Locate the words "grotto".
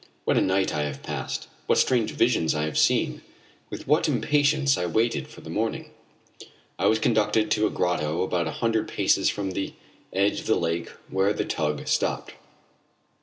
7.69-8.23